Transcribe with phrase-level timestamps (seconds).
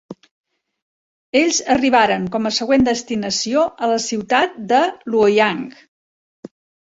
[1.41, 4.79] Ells arribaren com a següent destinació a la ciutat de
[5.15, 5.61] Luoyang.